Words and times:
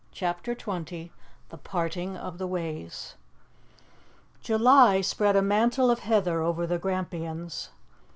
CHAPTER 0.11 0.55
XX 0.55 1.11
THE 1.49 1.59
PARTING 1.59 2.17
OF 2.17 2.39
THE 2.39 2.47
WAYS 2.47 3.13
JULY 4.41 5.01
spread 5.03 5.35
a 5.35 5.43
mantle 5.43 5.91
of 5.91 5.99
heather 5.99 6.41
over 6.41 6.65
the 6.65 6.79
Grampians. 6.79 7.69